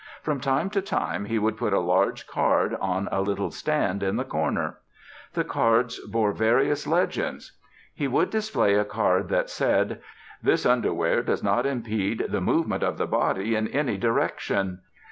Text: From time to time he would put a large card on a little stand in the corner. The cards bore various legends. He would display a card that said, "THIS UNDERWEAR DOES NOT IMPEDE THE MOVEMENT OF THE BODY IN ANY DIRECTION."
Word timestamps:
From 0.23 0.39
time 0.39 0.71
to 0.71 0.81
time 0.81 1.25
he 1.25 1.37
would 1.37 1.57
put 1.57 1.73
a 1.73 1.79
large 1.79 2.25
card 2.25 2.75
on 2.81 3.07
a 3.11 3.21
little 3.21 3.51
stand 3.51 4.01
in 4.01 4.15
the 4.15 4.23
corner. 4.23 4.79
The 5.33 5.43
cards 5.43 5.99
bore 5.99 6.31
various 6.31 6.87
legends. 6.87 7.51
He 7.93 8.07
would 8.07 8.31
display 8.31 8.73
a 8.73 8.83
card 8.83 9.29
that 9.29 9.47
said, 9.51 10.01
"THIS 10.41 10.65
UNDERWEAR 10.65 11.21
DOES 11.21 11.43
NOT 11.43 11.67
IMPEDE 11.67 12.25
THE 12.29 12.41
MOVEMENT 12.41 12.81
OF 12.81 12.97
THE 12.97 13.05
BODY 13.05 13.55
IN 13.55 13.67
ANY 13.67 13.99
DIRECTION." 13.99 14.79